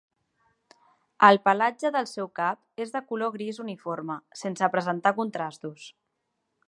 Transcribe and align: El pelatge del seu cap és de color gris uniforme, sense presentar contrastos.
El 1.27 1.39
pelatge 1.47 1.91
del 1.95 2.09
seu 2.11 2.29
cap 2.39 2.83
és 2.85 2.95
de 2.95 3.03
color 3.11 3.33
gris 3.35 3.61
uniforme, 3.65 4.17
sense 4.45 4.71
presentar 4.77 5.15
contrastos. 5.21 5.87